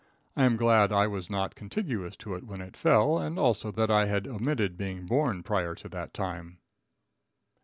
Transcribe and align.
I 0.35 0.45
am 0.45 0.57
glad 0.57 0.91
I 0.91 1.05
was 1.05 1.29
not 1.29 1.53
contiguous 1.53 2.15
to 2.15 2.33
it 2.33 2.43
when 2.43 2.59
it 2.59 2.75
fell, 2.75 3.19
and 3.19 3.37
also 3.37 3.69
that 3.73 3.91
I 3.91 4.07
had 4.07 4.25
omitted 4.27 4.75
being 4.75 5.05
born 5.05 5.43
prior 5.43 5.75
to 5.75 5.87
that 5.89 6.11
time. 6.11 6.57